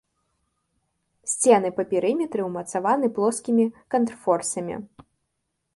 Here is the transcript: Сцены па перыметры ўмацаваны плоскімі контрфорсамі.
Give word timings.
Сцены 1.33 1.69
па 1.77 1.83
перыметры 1.91 2.41
ўмацаваны 2.49 3.07
плоскімі 3.19 3.65
контрфорсамі. 3.97 4.75